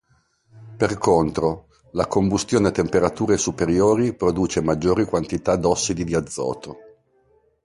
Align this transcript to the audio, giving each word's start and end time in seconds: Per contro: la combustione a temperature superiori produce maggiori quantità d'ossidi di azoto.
Per 0.77 0.97
contro: 0.97 1.67
la 1.91 2.07
combustione 2.07 2.69
a 2.69 2.71
temperature 2.71 3.37
superiori 3.37 4.15
produce 4.15 4.59
maggiori 4.59 5.05
quantità 5.05 5.55
d'ossidi 5.57 6.03
di 6.03 6.15
azoto. 6.15 6.75